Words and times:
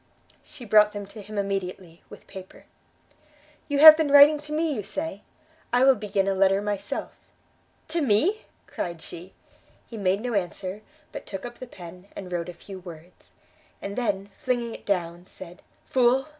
She 0.43 0.65
brought 0.65 0.93
them 0.93 1.05
to 1.05 1.21
him 1.21 1.37
immediately, 1.37 2.01
with 2.09 2.25
paper. 2.25 2.65
"You 3.67 3.77
have 3.77 3.95
been 3.95 4.09
writing 4.09 4.39
to 4.39 4.51
me, 4.51 4.73
you 4.73 4.81
say? 4.81 5.21
I 5.71 5.83
will 5.83 5.93
begin 5.93 6.27
a 6.27 6.33
letter 6.33 6.59
myself." 6.59 7.11
"To 7.89 8.01
me?" 8.01 8.45
cried 8.65 9.03
she. 9.03 9.35
He 9.85 9.97
made 9.97 10.21
no 10.21 10.33
answer, 10.33 10.81
but 11.11 11.27
took 11.27 11.45
up 11.45 11.59
the 11.59 11.67
pen, 11.67 12.07
and 12.15 12.31
wrote 12.31 12.49
a 12.49 12.53
few 12.55 12.79
words, 12.79 13.29
and 13.79 13.95
then, 13.95 14.31
flinging 14.39 14.73
it 14.73 14.87
down, 14.87 15.27
said, 15.27 15.61
"Fool! 15.85 16.27